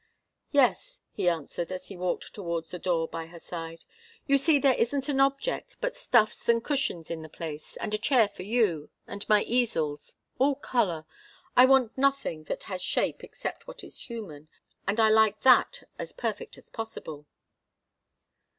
[0.51, 3.85] "Yes," he answered, as he walked towards the door by her side.
[4.25, 7.99] "You see there isn't an object but stuffs and cushions in the place, and a
[7.99, 11.05] chair for you and my easels all colour.
[11.55, 14.47] I want nothing that has shape except what is human,
[14.87, 17.27] and I like that as perfect as possible."